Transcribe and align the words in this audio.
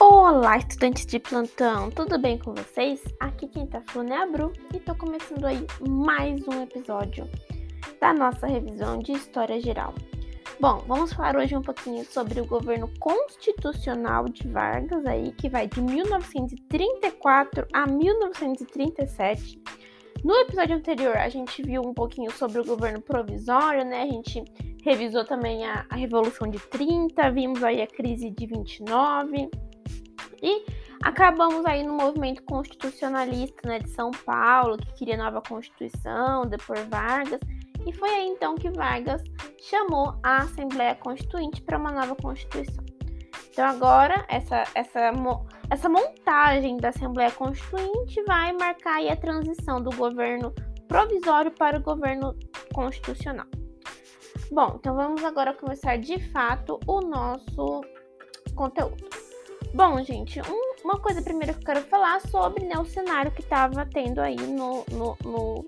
Olá, 0.00 0.58
estudantes 0.58 1.04
de 1.04 1.18
plantão, 1.18 1.90
tudo 1.90 2.20
bem 2.20 2.38
com 2.38 2.54
vocês? 2.54 3.02
Aqui 3.18 3.48
quem 3.48 3.66
tá 3.66 3.82
falando 3.88 4.12
é 4.12 4.22
a 4.22 4.26
Bru 4.26 4.52
e 4.72 4.78
tô 4.78 4.94
começando 4.94 5.44
aí 5.44 5.66
mais 5.88 6.46
um 6.46 6.62
episódio 6.62 7.28
da 8.00 8.14
nossa 8.14 8.46
revisão 8.46 9.00
de 9.00 9.10
História 9.10 9.60
Geral. 9.60 9.92
Bom, 10.60 10.84
vamos 10.86 11.12
falar 11.12 11.36
hoje 11.36 11.56
um 11.56 11.62
pouquinho 11.62 12.04
sobre 12.04 12.40
o 12.40 12.46
governo 12.46 12.88
constitucional 13.00 14.28
de 14.28 14.46
Vargas 14.46 15.04
aí, 15.04 15.32
que 15.32 15.48
vai 15.48 15.66
de 15.66 15.82
1934 15.82 17.66
a 17.72 17.84
1937. 17.84 19.60
No 20.22 20.32
episódio 20.36 20.76
anterior, 20.76 21.16
a 21.16 21.28
gente 21.28 21.60
viu 21.60 21.82
um 21.82 21.92
pouquinho 21.92 22.30
sobre 22.30 22.60
o 22.60 22.64
governo 22.64 23.00
provisório, 23.00 23.84
né? 23.84 24.02
A 24.02 24.06
gente 24.06 24.44
revisou 24.84 25.24
também 25.24 25.66
a, 25.66 25.84
a 25.90 25.96
Revolução 25.96 26.48
de 26.48 26.60
30, 26.60 27.32
vimos 27.32 27.64
aí 27.64 27.82
a 27.82 27.86
crise 27.88 28.30
de 28.30 28.46
29 28.46 29.50
e 30.42 30.64
acabamos 31.02 31.64
aí 31.64 31.82
no 31.82 31.94
movimento 31.94 32.42
constitucionalista 32.44 33.68
né, 33.68 33.78
de 33.78 33.90
São 33.90 34.10
Paulo, 34.10 34.76
que 34.76 34.92
queria 34.94 35.16
nova 35.16 35.40
Constituição, 35.40 36.46
depois 36.46 36.86
Vargas. 36.88 37.40
E 37.86 37.92
foi 37.92 38.10
aí 38.10 38.28
então 38.28 38.54
que 38.54 38.70
Vargas 38.70 39.22
chamou 39.60 40.18
a 40.22 40.38
Assembleia 40.38 40.94
Constituinte 40.94 41.62
para 41.62 41.78
uma 41.78 41.92
nova 41.92 42.14
Constituição. 42.16 42.84
Então 43.50 43.66
agora 43.66 44.24
essa, 44.28 44.64
essa, 44.74 45.10
essa 45.70 45.88
montagem 45.88 46.76
da 46.76 46.90
Assembleia 46.90 47.30
Constituinte 47.30 48.22
vai 48.24 48.52
marcar 48.52 49.04
a 49.06 49.16
transição 49.16 49.82
do 49.82 49.90
governo 49.96 50.52
provisório 50.86 51.50
para 51.50 51.78
o 51.78 51.82
governo 51.82 52.36
constitucional. 52.72 53.46
Bom, 54.50 54.76
então 54.78 54.94
vamos 54.94 55.22
agora 55.24 55.52
começar 55.52 55.98
de 55.98 56.18
fato 56.30 56.80
o 56.86 57.00
nosso 57.00 57.82
conteúdo. 58.54 59.17
Bom, 59.78 60.02
gente, 60.02 60.40
um, 60.40 60.74
uma 60.84 60.98
coisa 60.98 61.22
primeiro 61.22 61.54
que 61.54 61.60
eu 61.60 61.66
quero 61.66 61.82
falar 61.82 62.20
sobre 62.22 62.64
né, 62.64 62.76
o 62.80 62.84
cenário 62.84 63.30
que 63.30 63.42
estava 63.42 63.86
tendo 63.86 64.18
aí 64.18 64.34
no, 64.34 64.84
no, 64.90 65.16
no, 65.22 65.66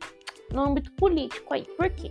no 0.53 0.61
âmbito 0.61 0.91
político 0.95 1.55
aí. 1.55 1.63
Por 1.77 1.89
quê? 1.91 2.11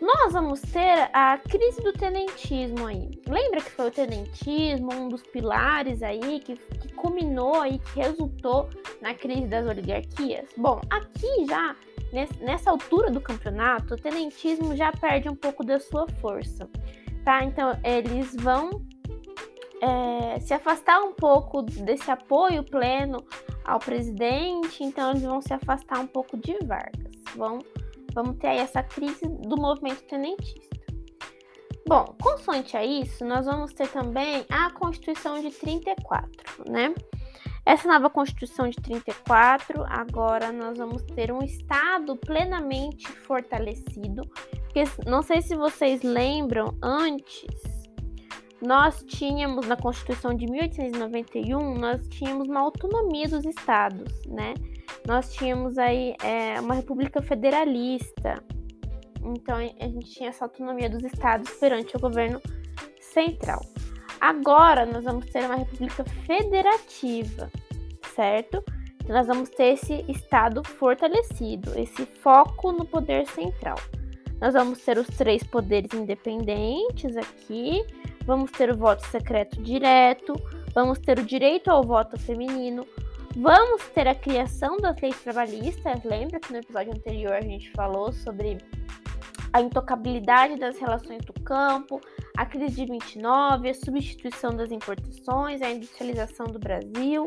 Nós 0.00 0.32
vamos 0.32 0.62
ter 0.62 1.10
a 1.12 1.36
crise 1.36 1.82
do 1.82 1.92
tenentismo 1.92 2.86
aí. 2.86 3.10
Lembra 3.28 3.60
que 3.60 3.70
foi 3.72 3.88
o 3.88 3.90
tenentismo, 3.90 4.90
um 4.90 5.10
dos 5.10 5.22
pilares 5.22 6.02
aí 6.02 6.40
que, 6.40 6.56
que 6.56 6.94
culminou 6.94 7.60
aí, 7.60 7.78
que 7.78 8.00
resultou 8.00 8.70
na 9.02 9.12
crise 9.12 9.48
das 9.48 9.66
oligarquias? 9.66 10.48
Bom, 10.56 10.80
aqui 10.88 11.44
já, 11.46 11.76
nessa 12.40 12.70
altura 12.70 13.10
do 13.10 13.20
campeonato, 13.20 13.92
o 13.92 13.98
tenentismo 13.98 14.74
já 14.74 14.90
perde 14.90 15.28
um 15.28 15.36
pouco 15.36 15.62
da 15.62 15.78
sua 15.78 16.08
força, 16.22 16.66
tá? 17.22 17.44
Então, 17.44 17.78
eles 17.84 18.34
vão 18.34 18.82
é, 19.82 20.38
se 20.38 20.54
afastar 20.54 21.00
um 21.02 21.12
pouco 21.12 21.60
desse 21.62 22.08
apoio 22.08 22.62
pleno 22.62 23.18
ao 23.64 23.80
presidente, 23.80 24.84
então 24.84 25.10
eles 25.10 25.22
vão 25.22 25.42
se 25.42 25.52
afastar 25.52 25.98
um 25.98 26.06
pouco 26.06 26.36
de 26.36 26.56
Vargas. 26.64 27.12
Vão, 27.34 27.58
vamos 28.14 28.36
ter 28.38 28.48
aí 28.48 28.58
essa 28.58 28.82
crise 28.82 29.26
do 29.26 29.56
movimento 29.56 30.04
tenentista. 30.04 30.80
Bom, 31.84 32.14
consoante 32.22 32.76
a 32.76 32.84
isso, 32.84 33.24
nós 33.24 33.44
vamos 33.44 33.72
ter 33.72 33.88
também 33.88 34.46
a 34.48 34.70
Constituição 34.70 35.40
de 35.40 35.50
34, 35.50 36.70
né? 36.70 36.94
Essa 37.66 37.88
nova 37.88 38.08
Constituição 38.08 38.68
de 38.68 38.76
34, 38.76 39.84
agora 39.88 40.52
nós 40.52 40.78
vamos 40.78 41.02
ter 41.02 41.32
um 41.32 41.42
Estado 41.42 42.16
plenamente 42.16 43.08
fortalecido. 43.08 44.22
Porque 44.62 44.84
não 45.06 45.22
sei 45.22 45.42
se 45.42 45.56
vocês 45.56 46.02
lembram, 46.02 46.76
antes 46.82 47.71
nós 48.64 49.02
tínhamos 49.02 49.66
na 49.66 49.76
Constituição 49.76 50.34
de 50.34 50.46
1891, 50.46 51.74
nós 51.74 52.06
tínhamos 52.08 52.48
uma 52.48 52.60
autonomia 52.60 53.28
dos 53.28 53.44
estados, 53.44 54.24
né? 54.26 54.54
Nós 55.06 55.32
tínhamos 55.32 55.76
aí 55.78 56.14
é, 56.22 56.60
uma 56.60 56.74
república 56.74 57.20
federalista. 57.20 58.42
Então 59.24 59.56
a 59.56 59.88
gente 59.88 60.10
tinha 60.10 60.28
essa 60.28 60.44
autonomia 60.44 60.88
dos 60.88 61.02
estados 61.02 61.50
perante 61.52 61.96
o 61.96 62.00
governo 62.00 62.40
central. 63.00 63.60
Agora 64.20 64.86
nós 64.86 65.04
vamos 65.04 65.26
ter 65.26 65.44
uma 65.44 65.56
república 65.56 66.04
federativa, 66.24 67.50
certo? 68.14 68.62
Então, 69.02 69.16
nós 69.16 69.26
vamos 69.26 69.50
ter 69.50 69.74
esse 69.74 70.04
estado 70.08 70.62
fortalecido, 70.62 71.76
esse 71.76 72.06
foco 72.06 72.70
no 72.70 72.84
poder 72.84 73.26
central. 73.26 73.76
Nós 74.40 74.54
vamos 74.54 74.80
ter 74.80 74.98
os 74.98 75.06
três 75.08 75.42
poderes 75.42 75.92
independentes 75.92 77.16
aqui, 77.16 77.84
vamos 78.24 78.50
ter 78.50 78.70
o 78.70 78.76
voto 78.76 79.06
secreto 79.08 79.60
direto, 79.62 80.34
vamos 80.74 80.98
ter 80.98 81.18
o 81.18 81.24
direito 81.24 81.70
ao 81.70 81.82
voto 81.82 82.18
feminino, 82.18 82.86
vamos 83.36 83.86
ter 83.88 84.06
a 84.08 84.14
criação 84.14 84.76
das 84.76 85.00
leis 85.00 85.20
trabalhistas. 85.22 86.02
Lembra 86.04 86.40
que 86.40 86.52
no 86.52 86.58
episódio 86.58 86.92
anterior 86.92 87.32
a 87.32 87.40
gente 87.40 87.70
falou 87.72 88.12
sobre 88.12 88.58
a 89.52 89.60
intocabilidade 89.60 90.56
das 90.56 90.78
relações 90.78 91.24
do 91.24 91.34
campo, 91.40 92.00
a 92.36 92.46
crise 92.46 92.76
de 92.76 92.86
29, 92.86 93.68
a 93.68 93.74
substituição 93.74 94.56
das 94.56 94.70
importações, 94.70 95.60
a 95.60 95.70
industrialização 95.70 96.46
do 96.46 96.58
Brasil. 96.58 97.26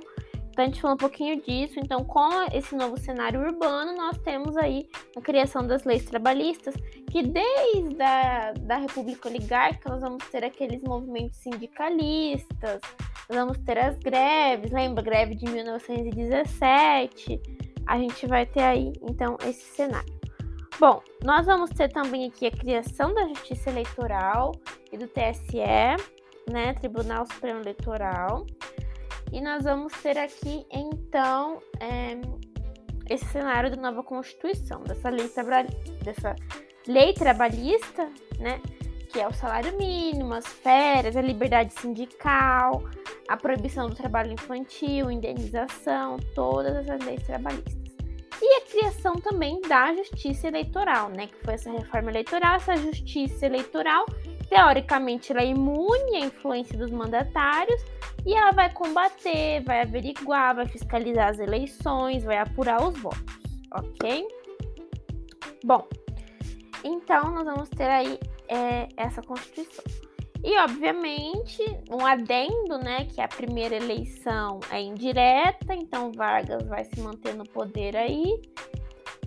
Então 0.56 0.64
a 0.64 0.68
gente 0.70 0.80
falou 0.80 0.96
um 0.96 0.98
pouquinho 0.98 1.42
disso. 1.42 1.78
Então, 1.78 2.06
com 2.06 2.30
esse 2.54 2.74
novo 2.78 2.98
cenário 2.98 3.42
urbano, 3.42 3.94
nós 3.94 4.18
temos 4.20 4.56
aí 4.56 4.88
a 5.14 5.20
criação 5.20 5.68
das 5.68 5.84
leis 5.84 6.06
trabalhistas, 6.06 6.74
que 7.12 7.22
desde 7.24 8.02
a 8.02 8.54
da 8.62 8.78
República 8.78 9.28
Oligárquica 9.28 9.90
nós 9.90 10.00
vamos 10.00 10.24
ter 10.30 10.46
aqueles 10.46 10.82
movimentos 10.82 11.40
sindicalistas, 11.40 12.80
nós 13.30 13.38
vamos 13.38 13.58
ter 13.66 13.78
as 13.78 14.00
greves, 14.00 14.72
lembra? 14.72 15.04
Greve 15.04 15.36
de 15.36 15.44
1917. 15.44 17.42
A 17.86 17.98
gente 17.98 18.26
vai 18.26 18.46
ter 18.46 18.64
aí, 18.64 18.94
então, 19.02 19.36
esse 19.46 19.76
cenário. 19.76 20.16
Bom, 20.80 21.02
nós 21.22 21.46
vamos 21.46 21.70
ter 21.72 21.92
também 21.92 22.28
aqui 22.28 22.48
a 22.48 22.52
criação 22.52 23.14
da 23.14 23.28
Justiça 23.28 23.70
Eleitoral 23.70 24.54
e 24.90 24.98
do 24.98 25.06
TSE, 25.06 25.58
né? 26.50 26.74
Tribunal 26.76 27.26
Supremo 27.26 27.60
Eleitoral. 27.60 28.46
E 29.32 29.42
nós 29.42 29.64
vamos 29.64 29.94
ter 30.02 30.18
aqui, 30.18 30.66
então, 30.72 31.62
é, 31.80 32.20
esse 33.10 33.26
cenário 33.26 33.70
da 33.70 33.82
nova 33.82 34.04
Constituição, 34.04 34.84
dessa 34.84 35.10
lei, 35.10 35.30
dessa 36.04 36.36
lei 36.88 37.14
trabalhista, 37.14 38.10
né? 38.40 38.62
Que 39.12 39.20
é 39.20 39.28
o 39.28 39.34
salário 39.34 39.78
mínimo, 39.78 40.34
as 40.34 40.46
férias, 40.46 41.16
a 41.16 41.22
liberdade 41.22 41.74
sindical, 41.74 42.84
a 43.28 43.38
proibição 43.38 43.88
do 43.90 43.96
trabalho 43.96 44.34
infantil, 44.34 45.10
indenização, 45.10 46.18
todas 46.34 46.76
essas 46.76 47.06
leis 47.06 47.24
trabalhistas. 47.24 47.86
E 48.42 48.58
a 48.58 48.62
criação 48.62 49.14
também 49.14 49.62
da 49.62 49.94
justiça 49.96 50.48
eleitoral, 50.48 51.10
né? 51.10 51.28
Que 51.28 51.38
foi 51.44 51.54
essa 51.54 51.72
reforma 51.72 52.12
eleitoral, 52.12 52.56
essa 52.56 52.76
justiça 52.76 53.46
eleitoral 53.46 54.06
teoricamente 54.50 55.32
ela 55.32 55.42
é 55.42 55.48
imune 55.48 56.18
à 56.18 56.20
influência 56.20 56.78
dos 56.78 56.92
mandatários 56.92 57.82
e 58.26 58.34
ela 58.34 58.52
vai 58.52 58.72
combater, 58.72 59.64
vai 59.64 59.82
averiguar, 59.82 60.56
vai 60.56 60.68
fiscalizar 60.68 61.30
as 61.30 61.40
eleições, 61.40 62.24
vai 62.24 62.38
apurar 62.38 62.84
os 62.88 62.98
votos, 62.98 63.36
ok? 63.72 64.28
Bom, 65.64 65.88
então 66.84 67.32
nós 67.32 67.46
vamos 67.46 67.70
ter 67.70 67.90
aí 67.90 68.20
é, 68.48 68.88
essa 68.98 69.22
Constituição. 69.22 69.84
E, 70.44 70.60
obviamente, 70.60 71.64
um 71.90 72.06
adendo, 72.06 72.78
né, 72.78 73.06
que 73.06 73.20
a 73.20 73.28
primeira 73.28 73.76
eleição 73.76 74.60
é 74.70 74.80
indireta, 74.80 75.74
então 75.74 76.12
Vargas 76.12 76.68
vai 76.68 76.84
se 76.84 77.00
manter 77.00 77.34
no 77.34 77.46
poder 77.46 77.98
aí, 77.98 78.40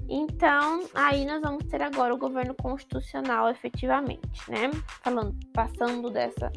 então, 0.08 0.88
aí 0.94 1.26
nós 1.26 1.42
vamos 1.42 1.64
ter 1.64 1.82
agora 1.82 2.14
o 2.14 2.18
governo 2.18 2.54
constitucional 2.54 3.48
efetivamente, 3.50 4.50
né? 4.50 4.70
Falando, 5.02 5.36
passando 5.52 6.10
dessa 6.10 6.50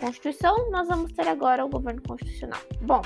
Constituição, 0.00 0.70
nós 0.70 0.88
vamos 0.88 1.12
ter 1.12 1.28
agora 1.28 1.64
o 1.64 1.68
governo 1.68 2.00
constitucional. 2.00 2.60
Bom, 2.80 3.02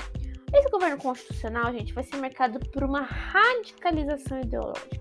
esse 0.53 0.69
governo 0.69 0.97
constitucional, 0.97 1.73
gente, 1.73 1.93
vai 1.93 2.03
ser 2.05 2.15
marcado 2.17 2.57
por 2.71 2.83
uma 2.83 3.01
radicalização 3.01 4.39
ideológica. 4.39 4.97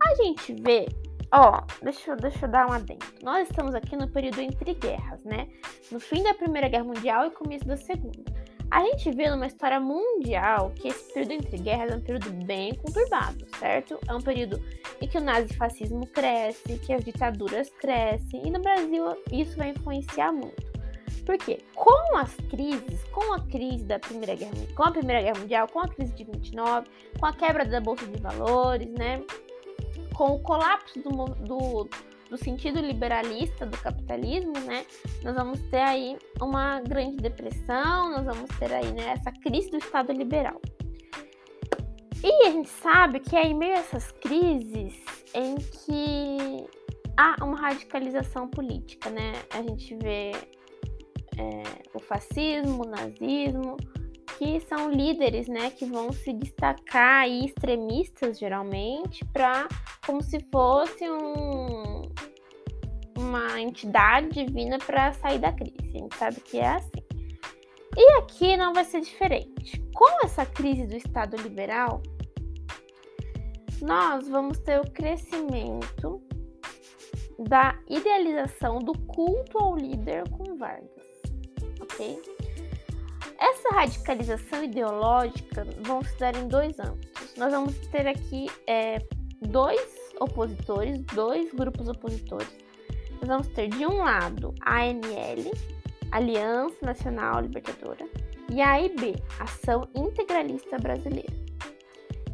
A 0.00 0.14
gente 0.22 0.54
vê, 0.62 0.86
ó, 1.32 1.62
deixa, 1.82 2.14
deixa 2.14 2.46
eu 2.46 2.50
dar 2.50 2.68
um 2.68 2.72
adendo. 2.72 3.04
Nós 3.24 3.48
estamos 3.48 3.74
aqui 3.74 3.96
no 3.96 4.08
período 4.08 4.40
entre 4.40 4.74
guerras, 4.74 5.24
né? 5.24 5.48
No 5.90 5.98
fim 5.98 6.22
da 6.22 6.32
Primeira 6.34 6.68
Guerra 6.68 6.84
Mundial 6.84 7.26
e 7.26 7.30
começo 7.30 7.66
da 7.66 7.76
Segunda. 7.76 8.22
A 8.70 8.82
gente 8.82 9.10
vê 9.12 9.30
numa 9.30 9.46
história 9.46 9.78
mundial 9.78 10.72
que 10.74 10.88
esse 10.88 11.12
período 11.12 11.32
entre 11.32 11.56
guerras 11.58 11.92
é 11.92 11.96
um 11.96 12.00
período 12.00 12.30
bem 12.44 12.74
conturbado, 12.74 13.46
certo? 13.58 13.98
É 14.08 14.14
um 14.14 14.20
período 14.20 14.60
em 15.00 15.06
que 15.06 15.16
o 15.16 15.20
nazifascismo 15.20 16.06
cresce, 16.08 16.78
que 16.78 16.92
as 16.92 17.04
ditaduras 17.04 17.70
crescem, 17.70 18.42
e 18.44 18.50
no 18.50 18.60
Brasil 18.60 19.04
isso 19.30 19.56
vai 19.56 19.70
influenciar 19.70 20.32
muito. 20.32 20.66
Por 21.24 21.38
quê? 21.38 21.58
Com 21.74 22.16
as 22.16 22.34
crises, 22.50 23.02
com 23.12 23.34
a 23.34 23.40
crise 23.40 23.84
da 23.84 23.98
Primeira 23.98 24.34
Guerra, 24.34 24.52
com 24.74 24.82
a 24.84 24.92
Primeira 24.92 25.22
Guerra 25.22 25.38
Mundial, 25.40 25.68
com 25.68 25.80
a 25.80 25.88
crise 25.88 26.12
de 26.12 26.24
29, 26.24 26.88
com 27.18 27.26
a 27.26 27.32
quebra 27.32 27.64
da 27.64 27.80
Bolsa 27.80 28.06
de 28.06 28.20
Valores, 28.20 28.88
né? 28.92 29.22
Com 30.14 30.34
o 30.34 30.38
colapso 30.40 31.00
do, 31.00 31.10
do 31.10 31.88
do 32.28 32.36
sentido 32.36 32.80
liberalista 32.80 33.64
do 33.66 33.76
capitalismo, 33.78 34.52
né, 34.60 34.84
nós 35.22 35.34
vamos 35.34 35.60
ter 35.70 35.80
aí 35.80 36.16
uma 36.40 36.80
grande 36.80 37.16
depressão, 37.18 38.10
nós 38.10 38.24
vamos 38.24 38.50
ter 38.58 38.72
aí 38.72 38.92
né, 38.92 39.10
essa 39.10 39.30
crise 39.32 39.70
do 39.70 39.78
Estado 39.78 40.12
liberal. 40.12 40.60
E 42.22 42.46
a 42.46 42.50
gente 42.50 42.68
sabe 42.68 43.20
que 43.20 43.36
é 43.36 43.46
em 43.46 43.54
meio 43.54 43.74
a 43.74 43.78
essas 43.78 44.10
crises 44.10 44.94
em 45.32 45.54
que 45.56 46.66
há 47.16 47.36
uma 47.44 47.56
radicalização 47.56 48.48
política, 48.48 49.10
né? 49.10 49.32
A 49.50 49.62
gente 49.62 49.94
vê 49.96 50.32
é, 51.36 51.62
o 51.94 52.00
fascismo, 52.00 52.84
o 52.84 52.88
nazismo, 52.88 53.76
que 54.38 54.60
são 54.60 54.90
líderes, 54.90 55.48
né, 55.48 55.70
que 55.70 55.86
vão 55.86 56.12
se 56.12 56.32
destacar 56.32 57.22
aí, 57.22 57.46
extremistas 57.46 58.38
geralmente, 58.38 59.24
para 59.26 59.66
como 60.04 60.22
se 60.22 60.40
fosse 60.52 61.08
um, 61.08 61.95
uma 63.56 63.62
entidade 63.62 64.28
divina 64.28 64.78
para 64.78 65.12
sair 65.14 65.38
da 65.38 65.50
crise. 65.50 65.76
A 65.80 65.98
gente 65.98 66.16
sabe 66.16 66.40
que 66.40 66.58
é 66.58 66.68
assim. 66.68 67.06
E 67.96 68.12
aqui 68.18 68.56
não 68.56 68.74
vai 68.74 68.84
ser 68.84 69.00
diferente. 69.00 69.82
Com 69.94 70.24
essa 70.24 70.44
crise 70.44 70.86
do 70.86 70.94
Estado 70.94 71.36
liberal, 71.38 72.02
nós 73.80 74.28
vamos 74.28 74.58
ter 74.58 74.78
o 74.78 74.90
crescimento 74.90 76.22
da 77.38 77.78
idealização 77.88 78.78
do 78.78 78.92
culto 79.06 79.58
ao 79.58 79.76
líder 79.76 80.28
com 80.30 80.56
Vargas, 80.56 80.90
ok? 81.80 82.20
Essa 83.38 83.68
radicalização 83.70 84.64
ideológica 84.64 85.66
vão 85.82 86.02
se 86.02 86.18
dar 86.18 86.36
em 86.36 86.48
dois 86.48 86.78
âmbitos. 86.78 87.34
Nós 87.36 87.52
vamos 87.52 87.76
ter 87.88 88.06
aqui 88.06 88.46
é, 88.66 88.98
dois 89.42 89.80
opositores, 90.18 91.02
dois 91.02 91.52
grupos 91.52 91.88
opositores. 91.88 92.65
Nós 93.20 93.28
vamos 93.28 93.48
ter 93.48 93.68
de 93.68 93.86
um 93.86 93.98
lado 93.98 94.54
a 94.60 94.82
ANL, 94.82 95.50
Aliança 96.12 96.76
Nacional 96.82 97.40
Libertadora, 97.40 98.06
e 98.50 98.60
a 98.60 98.72
AIB, 98.72 99.16
Ação 99.40 99.88
Integralista 99.94 100.76
Brasileira. 100.78 101.32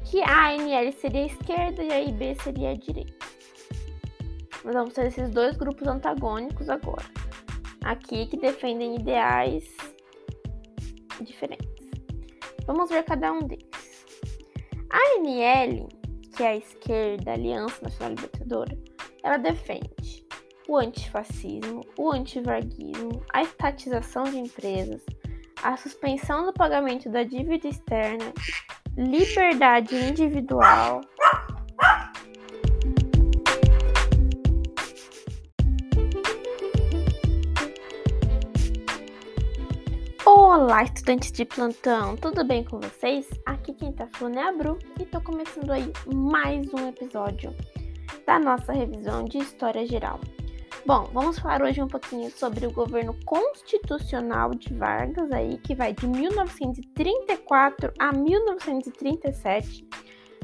Que 0.05 0.23
a 0.23 0.51
ANL 0.51 0.93
seria 0.93 1.23
a 1.23 1.27
esquerda 1.27 1.83
e 1.83 1.91
a 1.91 1.95
AIB 1.95 2.35
seria 2.43 2.71
a 2.71 2.75
direita. 2.75 3.27
Nós 4.65 4.75
vamos 4.75 4.95
ter 4.95 5.07
esses 5.07 5.31
dois 5.31 5.57
grupos 5.57 5.89
antagônicos 5.89 6.69
agora. 6.69 7.05
Aqui 7.85 8.27
que 8.27 8.37
defendem 8.37 8.97
ideais 8.97 9.65
diferentes. 11.21 11.69
Vamos 12.67 12.91
ver 12.91 13.05
cada 13.05 13.33
um 13.33 13.41
deles. 13.41 13.67
A 14.91 15.19
ANL, 15.19 15.89
que 16.37 16.43
é 16.43 16.49
a 16.49 16.57
esquerda, 16.57 17.33
Aliança 17.33 17.83
Nacional 17.83 18.15
Libertadora, 18.15 18.79
ela 19.23 19.37
defende 19.39 19.91
o 20.73 20.79
antifascismo, 20.79 21.83
o 21.99 22.11
antivarguismo, 22.11 23.23
a 23.31 23.43
estatização 23.43 24.25
de 24.25 24.39
empresas, 24.39 25.05
a 25.63 25.77
suspensão 25.77 26.47
do 26.47 26.53
pagamento 26.55 27.11
da 27.11 27.23
dívida 27.25 27.69
externa, 27.69 28.33
liberdade 28.97 29.95
individual, 29.95 31.03
Olá, 40.25 40.85
estudantes 40.85 41.33
de 41.33 41.45
plantão, 41.45 42.17
tudo 42.17 42.45
bem 42.45 42.65
com 42.65 42.81
vocês? 42.81 43.29
Aqui 43.45 43.75
quem 43.75 43.93
tá 43.93 44.09
falando 44.13 44.39
é 44.39 44.49
a 44.49 44.53
Bru 44.53 44.79
e 44.99 45.05
tô 45.05 45.21
começando 45.21 45.71
aí 45.71 45.93
mais 46.07 46.73
um 46.73 46.89
episódio 46.89 47.55
da 48.27 48.39
nossa 48.39 48.73
revisão 48.73 49.25
de 49.25 49.39
História 49.39 49.85
Geral. 49.87 50.19
Bom, 50.85 51.09
vamos 51.13 51.39
falar 51.39 51.63
hoje 51.63 51.81
um 51.81 51.87
pouquinho 51.87 52.29
sobre 52.33 52.67
o 52.67 52.73
governo 52.73 53.17
constitucional 53.25 54.51
de 54.51 54.75
Vargas 54.75 55.31
aí, 55.31 55.57
que 55.59 55.77
vai 55.77 55.93
de 55.93 56.09
1934 56.09 57.93
a 58.01 58.13
1937. 58.13 59.87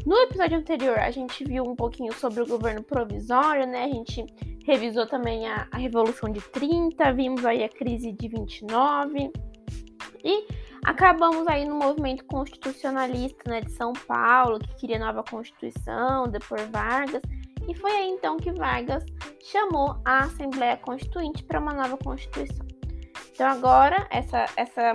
No 0.06 0.16
episódio 0.16 0.56
anterior, 0.56 0.96
a 0.96 1.10
gente 1.10 1.42
viu 1.42 1.64
um 1.64 1.74
pouquinho 1.74 2.12
sobre 2.12 2.40
o 2.40 2.46
governo 2.46 2.84
provisório, 2.84 3.66
né? 3.66 3.82
A 3.82 3.88
gente 3.88 4.24
revisou 4.64 5.08
também 5.08 5.48
a, 5.48 5.66
a 5.72 5.76
Revolução 5.76 6.30
de 6.30 6.40
30, 6.40 7.12
vimos 7.14 7.44
aí 7.44 7.64
a 7.64 7.68
crise 7.68 8.12
de 8.12 8.28
29 8.28 9.32
e 10.22 10.46
acabamos 10.84 11.48
aí 11.48 11.64
no 11.64 11.74
movimento 11.74 12.24
constitucionalista 12.26 13.50
né, 13.50 13.60
de 13.60 13.72
São 13.72 13.92
Paulo, 13.92 14.60
que 14.60 14.76
queria 14.76 15.00
nova 15.00 15.24
Constituição, 15.24 16.28
depois 16.28 16.62
Vargas. 16.68 17.22
E 17.68 17.74
foi 17.74 17.92
aí 17.92 18.08
então 18.08 18.38
que 18.38 18.50
Vargas 18.50 19.04
chamou 19.44 20.00
a 20.04 20.20
Assembleia 20.20 20.78
Constituinte 20.78 21.44
para 21.44 21.60
uma 21.60 21.74
nova 21.74 21.98
Constituição. 21.98 22.66
Então 23.30 23.46
agora 23.46 24.08
essa, 24.10 24.46
essa, 24.56 24.94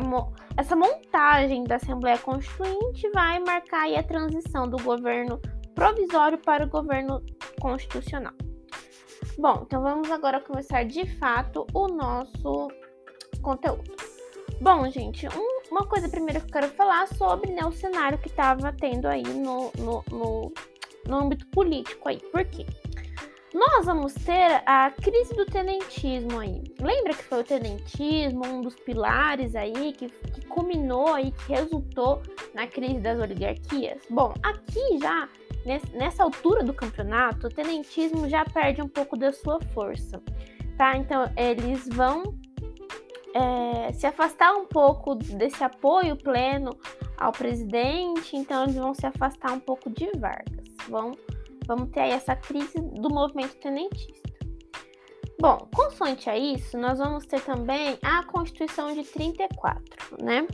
essa 0.57 0.75
montagem 0.75 1.63
da 1.63 1.75
Assembleia 1.75 2.17
Constituinte 2.17 3.09
vai 3.13 3.39
marcar 3.39 3.87
a 3.93 4.03
transição 4.03 4.67
do 4.67 4.77
governo 4.83 5.39
provisório 5.75 6.37
para 6.39 6.65
o 6.65 6.69
governo 6.69 7.23
constitucional. 7.61 8.33
Bom, 9.37 9.63
então 9.65 9.81
vamos 9.81 10.11
agora 10.11 10.39
começar 10.39 10.83
de 10.83 11.05
fato 11.17 11.65
o 11.73 11.87
nosso 11.87 12.67
conteúdo. 13.41 13.95
Bom, 14.61 14.89
gente, 14.89 15.27
um, 15.27 15.71
uma 15.71 15.85
coisa 15.85 16.07
primeiro 16.07 16.39
que 16.41 16.47
eu 16.47 16.51
quero 16.51 16.67
falar 16.73 17.07
sobre 17.07 17.51
né, 17.51 17.65
o 17.65 17.71
cenário 17.71 18.17
que 18.17 18.29
estava 18.29 18.71
tendo 18.71 19.07
aí 19.07 19.23
no, 19.23 19.71
no, 19.77 20.03
no, 20.11 20.53
no 21.07 21.17
âmbito 21.17 21.45
político 21.47 22.09
aí. 22.09 22.17
Por 22.31 22.45
quê? 22.45 22.65
Nós 23.53 23.85
vamos 23.85 24.15
ter 24.15 24.63
a 24.65 24.89
crise 24.89 25.35
do 25.35 25.45
tenentismo 25.45 26.39
aí. 26.39 26.63
Lembra 26.81 27.13
que 27.13 27.23
foi 27.23 27.41
o 27.41 27.43
tenentismo, 27.43 28.43
um 28.47 28.61
dos 28.61 28.75
pilares 28.75 29.55
aí 29.55 29.93
que, 29.93 30.09
que 30.09 30.45
culminou 30.47 31.13
aí, 31.13 31.31
que 31.31 31.53
resultou 31.53 32.23
na 32.55 32.65
crise 32.65 32.99
das 32.99 33.19
oligarquias? 33.19 34.01
Bom, 34.09 34.33
aqui 34.41 34.97
já, 34.99 35.29
nessa 35.93 36.23
altura 36.23 36.63
do 36.63 36.73
campeonato, 36.73 37.45
o 37.45 37.49
tenentismo 37.49 38.27
já 38.27 38.43
perde 38.43 38.81
um 38.81 38.87
pouco 38.87 39.15
da 39.15 39.31
sua 39.31 39.59
força, 39.71 40.19
tá? 40.75 40.97
Então, 40.97 41.31
eles 41.37 41.87
vão 41.89 42.35
é, 43.35 43.93
se 43.93 44.07
afastar 44.07 44.51
um 44.55 44.65
pouco 44.65 45.13
desse 45.13 45.63
apoio 45.63 46.15
pleno 46.15 46.75
ao 47.17 47.31
presidente, 47.31 48.35
então 48.35 48.63
eles 48.63 48.75
vão 48.75 48.95
se 48.95 49.05
afastar 49.05 49.51
um 49.51 49.59
pouco 49.59 49.91
de 49.91 50.09
Vargas. 50.17 50.62
Vão, 50.87 51.11
vamos 51.65 51.89
ter 51.89 52.01
aí 52.01 52.11
essa 52.11 52.35
crise 52.35 52.79
do 52.79 53.09
movimento 53.09 53.55
tenentista. 53.57 54.33
Bom, 55.39 55.67
consoante 55.75 56.29
a 56.29 56.37
isso, 56.37 56.77
nós 56.77 56.99
vamos 56.99 57.25
ter 57.25 57.41
também 57.41 57.97
a 58.01 58.23
Constituição 58.23 58.93
de 58.93 59.03
34, 59.03 60.23
né? 60.23 60.47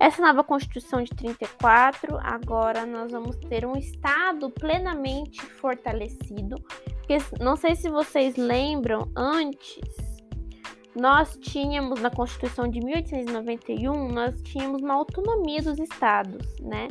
Essa 0.00 0.22
nova 0.22 0.42
Constituição 0.42 1.02
de 1.02 1.10
34, 1.10 2.18
agora 2.22 2.84
nós 2.86 3.12
vamos 3.12 3.36
ter 3.36 3.64
um 3.66 3.76
Estado 3.76 4.50
plenamente 4.50 5.40
fortalecido. 5.42 6.56
Porque 6.98 7.18
não 7.38 7.54
sei 7.54 7.76
se 7.76 7.90
vocês 7.90 8.36
lembram, 8.36 9.10
antes 9.16 9.82
nós 10.96 11.36
tínhamos 11.40 12.00
na 12.00 12.10
Constituição 12.10 12.68
de 12.68 12.80
1891, 12.80 14.08
nós 14.08 14.40
tínhamos 14.42 14.80
uma 14.80 14.94
autonomia 14.94 15.60
dos 15.60 15.78
estados, 15.78 16.58
né? 16.60 16.88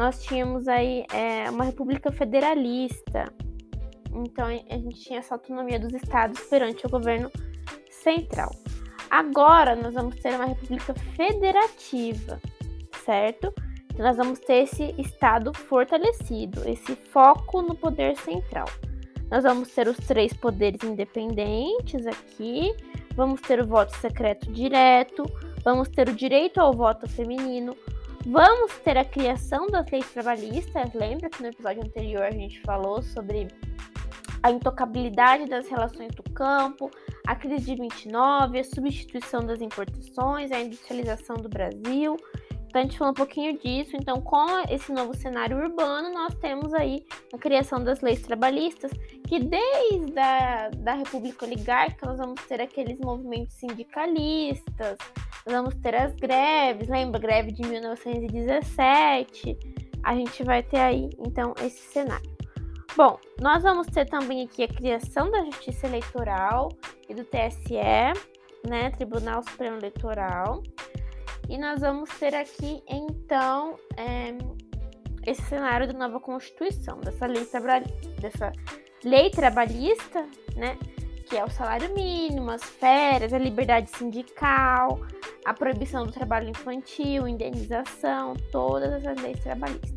Nós 0.00 0.22
tínhamos 0.22 0.66
aí 0.66 1.04
é, 1.12 1.50
uma 1.50 1.62
república 1.62 2.10
federalista. 2.10 3.30
Então 4.10 4.46
a 4.46 4.78
gente 4.78 4.98
tinha 4.98 5.18
essa 5.18 5.34
autonomia 5.34 5.78
dos 5.78 5.92
estados 5.92 6.40
perante 6.44 6.86
o 6.86 6.88
governo 6.88 7.30
central. 7.90 8.50
Agora 9.10 9.76
nós 9.76 9.92
vamos 9.92 10.16
ter 10.16 10.34
uma 10.36 10.46
república 10.46 10.94
federativa, 11.14 12.40
certo? 13.04 13.52
Então, 13.92 14.06
nós 14.06 14.16
vamos 14.16 14.38
ter 14.38 14.62
esse 14.62 14.94
estado 14.96 15.52
fortalecido, 15.52 16.66
esse 16.66 16.96
foco 16.96 17.60
no 17.60 17.74
poder 17.74 18.16
central. 18.16 18.70
Nós 19.30 19.44
vamos 19.44 19.68
ter 19.68 19.86
os 19.86 19.98
três 19.98 20.32
poderes 20.32 20.82
independentes 20.82 22.06
aqui, 22.06 22.74
vamos 23.14 23.42
ter 23.42 23.60
o 23.60 23.66
voto 23.66 23.94
secreto 23.98 24.50
direto, 24.50 25.24
vamos 25.62 25.90
ter 25.90 26.08
o 26.08 26.14
direito 26.14 26.58
ao 26.58 26.72
voto 26.72 27.06
feminino, 27.06 27.76
vamos 28.26 28.76
ter 28.78 28.96
a 28.96 29.04
criação 29.04 29.66
das 29.66 29.90
leis 29.90 30.10
trabalhistas. 30.10 30.92
Lembra 30.94 31.30
que 31.30 31.42
no 31.42 31.48
episódio 31.48 31.82
anterior 31.82 32.22
a 32.22 32.30
gente 32.30 32.60
falou 32.62 33.02
sobre 33.02 33.48
a 34.42 34.50
intocabilidade 34.50 35.46
das 35.46 35.68
relações 35.68 36.14
do 36.14 36.22
campo, 36.22 36.90
a 37.26 37.36
crise 37.36 37.66
de 37.66 37.74
29, 37.76 38.58
a 38.58 38.64
substituição 38.64 39.44
das 39.44 39.60
importações, 39.60 40.50
a 40.50 40.60
industrialização 40.60 41.36
do 41.36 41.48
Brasil. 41.48 42.16
Então, 42.70 42.80
a 42.80 42.84
gente 42.84 42.96
falou 42.96 43.10
um 43.10 43.14
pouquinho 43.14 43.58
disso. 43.58 43.96
Então, 43.96 44.20
com 44.20 44.46
esse 44.68 44.92
novo 44.92 45.12
cenário 45.14 45.58
urbano, 45.58 46.12
nós 46.12 46.34
temos 46.36 46.72
aí 46.72 47.04
a 47.32 47.38
criação 47.38 47.82
das 47.82 48.00
leis 48.00 48.22
trabalhistas, 48.22 48.92
que 49.26 49.40
desde 49.40 50.18
a 50.18 50.70
da 50.76 50.94
República 50.94 51.44
Oligárquica 51.44 52.06
nós 52.06 52.18
vamos 52.18 52.40
ter 52.46 52.60
aqueles 52.60 53.00
movimentos 53.00 53.54
sindicalistas, 53.54 54.96
vamos 55.46 55.74
ter 55.76 55.94
as 55.94 56.14
greves, 56.14 56.88
lembra? 56.88 57.20
Greve 57.20 57.52
de 57.52 57.62
1917. 57.62 59.58
A 60.02 60.14
gente 60.14 60.42
vai 60.44 60.62
ter 60.62 60.78
aí, 60.78 61.10
então, 61.18 61.54
esse 61.62 61.80
cenário. 61.92 62.30
Bom, 62.96 63.18
nós 63.40 63.62
vamos 63.62 63.86
ter 63.86 64.06
também 64.06 64.42
aqui 64.44 64.64
a 64.64 64.68
criação 64.68 65.30
da 65.30 65.44
Justiça 65.44 65.86
Eleitoral 65.86 66.68
e 67.08 67.14
do 67.14 67.24
TSE, 67.24 67.74
né, 68.68 68.90
Tribunal 68.90 69.42
Supremo 69.42 69.76
Eleitoral. 69.76 70.62
E 71.48 71.56
nós 71.56 71.80
vamos 71.80 72.10
ter 72.18 72.34
aqui, 72.34 72.82
então, 72.88 73.76
é, 73.96 74.36
esse 75.26 75.42
cenário 75.42 75.86
da 75.86 75.92
nova 75.92 76.20
Constituição, 76.20 76.98
dessa 77.00 77.26
lei, 77.26 77.46
dessa 78.20 78.52
lei 79.04 79.30
trabalhista, 79.30 80.26
né, 80.56 80.76
que 81.30 81.36
é 81.36 81.44
o 81.44 81.48
salário 81.48 81.94
mínimo, 81.94 82.50
as 82.50 82.64
férias, 82.64 83.32
a 83.32 83.38
liberdade 83.38 83.88
sindical, 83.88 85.00
a 85.44 85.54
proibição 85.54 86.04
do 86.04 86.10
trabalho 86.10 86.48
infantil, 86.48 87.28
indenização, 87.28 88.34
todas 88.50 88.92
essas 88.92 89.22
leis 89.22 89.38
trabalhistas. 89.38 89.94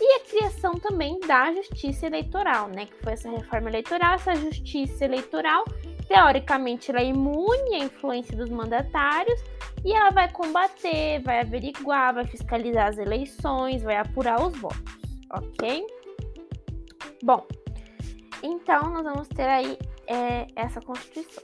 E 0.00 0.14
a 0.16 0.20
criação 0.20 0.72
também 0.80 1.20
da 1.20 1.52
justiça 1.52 2.06
eleitoral, 2.06 2.68
né? 2.68 2.86
Que 2.86 2.94
foi 3.02 3.12
essa 3.12 3.30
reforma 3.30 3.68
eleitoral, 3.68 4.14
essa 4.14 4.34
justiça 4.34 5.04
eleitoral, 5.04 5.62
teoricamente, 6.08 6.90
ela 6.90 7.00
é 7.00 7.04
imune 7.04 7.74
à 7.74 7.84
influência 7.84 8.34
dos 8.34 8.48
mandatários 8.48 9.40
e 9.84 9.92
ela 9.92 10.10
vai 10.10 10.32
combater, 10.32 11.20
vai 11.22 11.40
averiguar, 11.40 12.14
vai 12.14 12.26
fiscalizar 12.26 12.88
as 12.88 12.96
eleições, 12.96 13.82
vai 13.82 13.96
apurar 13.96 14.42
os 14.42 14.56
votos, 14.56 14.80
ok? 15.30 15.86
Bom, 17.22 17.46
então 18.42 18.90
nós 18.90 19.04
vamos 19.04 19.28
ter 19.28 19.48
aí 19.48 19.78
é, 20.06 20.46
essa 20.56 20.80
Constituição. 20.80 21.42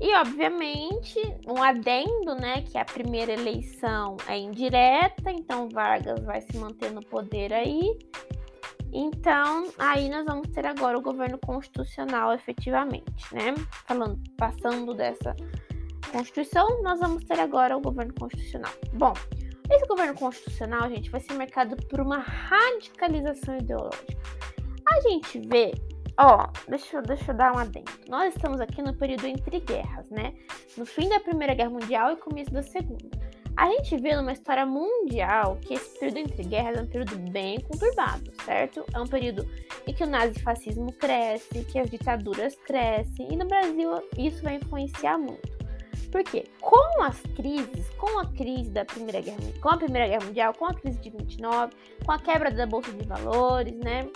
E, 0.00 0.14
obviamente, 0.16 1.20
um 1.46 1.62
adendo, 1.62 2.34
né, 2.34 2.62
que 2.62 2.78
a 2.78 2.84
primeira 2.84 3.32
eleição 3.32 4.16
é 4.26 4.38
indireta, 4.38 5.30
então 5.30 5.68
Vargas 5.68 6.24
vai 6.24 6.40
se 6.40 6.56
manter 6.56 6.90
no 6.90 7.04
poder 7.04 7.52
aí. 7.52 7.98
Então, 8.92 9.64
aí 9.78 10.08
nós 10.08 10.24
vamos 10.24 10.48
ter 10.48 10.66
agora 10.66 10.98
o 10.98 11.02
governo 11.02 11.38
constitucional 11.38 12.32
efetivamente, 12.32 13.32
né? 13.32 13.54
Falando, 13.86 14.18
passando 14.36 14.94
dessa 14.94 15.36
Constituição, 16.10 16.82
nós 16.82 16.98
vamos 16.98 17.22
ter 17.24 17.38
agora 17.38 17.76
o 17.76 17.80
governo 17.80 18.12
constitucional. 18.14 18.72
Bom, 18.94 19.12
esse 19.70 19.86
governo 19.86 20.14
constitucional, 20.14 20.88
gente, 20.88 21.10
vai 21.10 21.20
ser 21.20 21.34
marcado 21.34 21.76
por 21.88 22.00
uma 22.00 22.18
radicalização 22.18 23.56
ideológica. 23.58 24.16
A 24.88 25.00
gente 25.02 25.38
vê 25.46 25.72
Ó, 26.22 26.46
deixa, 26.68 26.98
eu, 26.98 27.02
deixa 27.02 27.32
eu 27.32 27.34
dar 27.34 27.56
um 27.56 27.58
adendo. 27.58 27.90
Nós 28.06 28.34
estamos 28.34 28.60
aqui 28.60 28.82
no 28.82 28.94
período 28.94 29.26
entre 29.26 29.58
guerras, 29.58 30.10
né? 30.10 30.34
No 30.76 30.84
fim 30.84 31.08
da 31.08 31.18
Primeira 31.18 31.54
Guerra 31.54 31.70
Mundial 31.70 32.12
e 32.12 32.16
começo 32.16 32.50
da 32.50 32.62
Segunda. 32.62 33.08
A 33.56 33.70
gente 33.70 33.96
vê 33.96 34.14
numa 34.14 34.32
história 34.32 34.66
mundial 34.66 35.56
que 35.62 35.72
esse 35.72 35.98
período 35.98 36.18
entre 36.18 36.42
guerras 36.44 36.76
é 36.76 36.82
um 36.82 36.86
período 36.86 37.16
bem 37.30 37.58
conturbado, 37.60 38.30
certo? 38.44 38.84
É 38.92 39.00
um 39.00 39.06
período 39.06 39.48
em 39.86 39.94
que 39.94 40.04
o 40.04 40.06
nazifascismo 40.06 40.92
cresce, 40.92 41.64
que 41.64 41.78
as 41.78 41.90
ditaduras 41.90 42.54
crescem, 42.66 43.28
e 43.32 43.36
no 43.36 43.46
Brasil 43.46 43.90
isso 44.18 44.42
vai 44.42 44.56
influenciar 44.56 45.16
muito. 45.16 45.58
Por 46.12 46.22
quê? 46.22 46.44
Com 46.60 47.02
as 47.02 47.18
crises, 47.34 47.88
com 47.96 48.18
a 48.18 48.26
crise 48.26 48.70
da 48.70 48.84
Primeira 48.84 49.22
Guerra, 49.22 49.38
com 49.62 49.70
a 49.70 49.76
Primeira 49.78 50.06
Guerra 50.06 50.24
Mundial, 50.26 50.52
com 50.52 50.66
a 50.66 50.74
crise 50.74 50.98
de 50.98 51.08
29, 51.08 51.72
com 52.04 52.12
a 52.12 52.18
quebra 52.18 52.50
da 52.50 52.66
Bolsa 52.66 52.92
de 52.92 53.06
Valores, 53.06 53.74
né? 53.78 54.06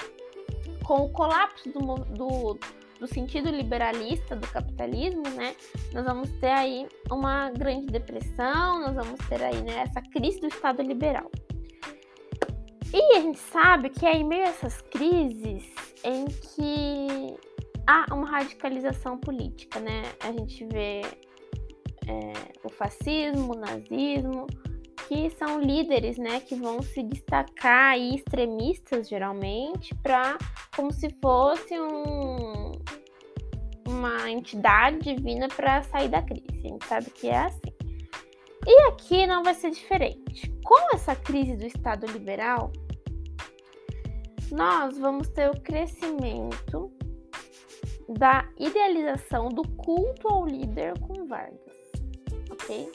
Com 0.85 1.05
o 1.05 1.09
colapso 1.11 1.71
do, 1.71 1.81
do, 2.05 2.59
do 3.01 3.07
sentido 3.07 3.51
liberalista 3.51 4.37
do 4.37 4.47
capitalismo, 4.47 5.23
né, 5.31 5.55
nós 5.93 6.05
vamos 6.05 6.31
ter 6.41 6.51
aí 6.51 6.87
uma 7.11 7.51
grande 7.51 7.87
depressão, 7.87 8.81
nós 8.81 8.95
vamos 8.95 9.19
ter 9.29 9.43
aí 9.43 9.61
né, 9.63 9.79
essa 9.79 10.01
crise 10.01 10.41
do 10.41 10.47
Estado 10.47 10.83
liberal. 10.83 11.31
E 12.93 13.17
a 13.17 13.21
gente 13.21 13.39
sabe 13.39 13.91
que 13.91 14.07
é 14.07 14.15
em 14.15 14.25
meio 14.25 14.45
a 14.45 14.49
essas 14.51 14.81
crises 14.83 15.65
em 16.05 16.27
que 16.27 17.37
há 17.87 18.15
uma 18.15 18.29
radicalização 18.29 19.19
política, 19.19 19.81
né? 19.81 20.03
A 20.21 20.31
gente 20.31 20.65
vê 20.67 21.01
é, 22.07 22.33
o 22.63 22.69
fascismo, 22.69 23.55
o 23.55 23.59
nazismo, 23.59 24.47
que 25.09 25.31
são 25.31 25.61
líderes, 25.61 26.17
né, 26.19 26.41
que 26.41 26.55
vão 26.55 26.83
se 26.83 27.03
destacar 27.03 27.93
aí, 27.93 28.15
extremistas 28.15 29.09
geralmente, 29.09 29.95
para 29.97 30.39
como 30.75 30.93
se 30.93 31.09
fosse 31.23 31.79
um, 31.79 32.73
uma 33.87 34.31
entidade 34.31 34.99
divina 34.99 35.49
para 35.49 35.83
sair 35.83 36.09
da 36.09 36.23
crise. 36.23 36.47
A 36.65 36.69
gente 36.69 36.87
sabe 36.87 37.11
que 37.11 37.29
é 37.29 37.39
assim. 37.39 37.75
E 38.67 38.81
aqui 38.89 39.27
não 39.27 39.43
vai 39.43 39.55
ser 39.55 39.71
diferente. 39.71 40.51
Com 40.65 40.95
essa 40.95 41.15
crise 41.15 41.55
do 41.57 41.67
Estado 41.67 42.07
liberal, 42.07 42.73
nós 44.51 44.99
vamos 44.99 45.29
ter 45.29 45.51
o 45.51 45.61
crescimento 45.61 46.91
da 48.09 48.49
idealização 48.59 49.49
do 49.49 49.63
culto 49.77 50.29
ao 50.29 50.47
líder 50.47 50.99
com 51.01 51.27
Vargas, 51.27 51.59
ok? 52.51 52.91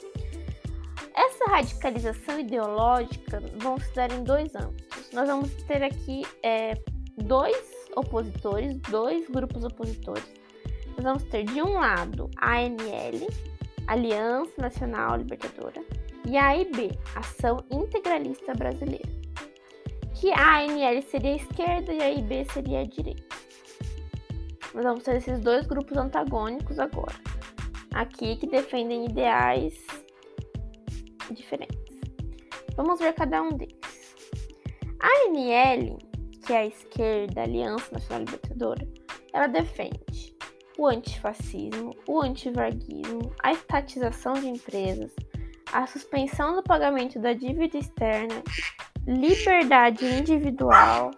Essa 1.20 1.44
radicalização 1.50 2.40
ideológica 2.40 3.42
vão 3.56 3.78
se 3.78 3.94
dar 3.94 4.10
em 4.10 4.24
dois 4.24 4.54
âmbitos. 4.54 5.10
Nós 5.12 5.28
vamos 5.28 5.52
ter 5.64 5.82
aqui 5.82 6.22
é, 6.42 6.72
dois 7.18 7.58
opositores, 7.94 8.78
dois 8.88 9.28
grupos 9.28 9.62
opositores. 9.62 10.24
Nós 10.96 11.04
vamos 11.04 11.24
ter 11.24 11.44
de 11.44 11.60
um 11.60 11.74
lado 11.74 12.30
a 12.38 12.56
ANL, 12.56 13.28
Aliança 13.86 14.52
Nacional 14.56 15.18
Libertadora, 15.18 15.84
e 16.26 16.38
a 16.38 16.46
AIB, 16.46 16.98
Ação 17.14 17.62
Integralista 17.70 18.54
Brasileira. 18.54 19.10
Que 20.14 20.32
a 20.32 20.60
ANL 20.60 21.02
seria 21.02 21.32
a 21.32 21.36
esquerda 21.36 21.92
e 21.92 22.00
a 22.00 22.04
AIB 22.06 22.46
seria 22.50 22.80
a 22.80 22.84
direita. 22.84 23.36
Nós 24.72 24.84
vamos 24.84 25.04
ter 25.04 25.16
esses 25.16 25.38
dois 25.40 25.66
grupos 25.66 25.98
antagônicos 25.98 26.78
agora. 26.78 27.16
Aqui 27.92 28.36
que 28.36 28.46
defendem 28.46 29.04
ideais 29.04 29.89
diferentes. 31.32 31.78
Vamos 32.76 32.98
ver 32.98 33.12
cada 33.14 33.42
um 33.42 33.50
deles. 33.50 33.78
A 35.00 35.06
ANL, 35.28 35.98
que 36.44 36.52
é 36.52 36.58
a 36.58 36.66
esquerda, 36.66 37.40
a 37.40 37.44
Aliança 37.44 37.92
Nacional 37.92 38.24
Libertadora, 38.24 38.88
ela 39.32 39.46
defende 39.46 40.34
o 40.78 40.86
antifascismo, 40.86 41.94
o 42.06 42.20
antivarguismo, 42.20 43.34
a 43.42 43.52
estatização 43.52 44.34
de 44.34 44.48
empresas, 44.48 45.14
a 45.72 45.86
suspensão 45.86 46.56
do 46.56 46.62
pagamento 46.62 47.18
da 47.18 47.32
dívida 47.32 47.78
externa, 47.78 48.42
liberdade 49.06 50.04
individual, 50.06 51.10